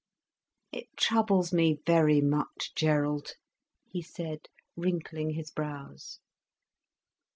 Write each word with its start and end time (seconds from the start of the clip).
"It 0.71 0.87
troubles 0.97 1.53
me 1.53 1.77
very 1.85 2.21
much, 2.21 2.71
Gerald," 2.73 3.33
he 3.85 4.01
said, 4.01 4.47
wrinkling 4.75 5.33
his 5.35 5.51
brows. 5.51 6.17